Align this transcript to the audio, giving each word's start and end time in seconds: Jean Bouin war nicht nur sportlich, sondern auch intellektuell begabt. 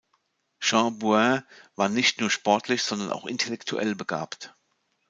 Jean 0.59 0.97
Bouin 0.97 1.43
war 1.75 1.87
nicht 1.87 2.21
nur 2.21 2.31
sportlich, 2.31 2.81
sondern 2.81 3.11
auch 3.11 3.27
intellektuell 3.27 3.93
begabt. 3.93 4.55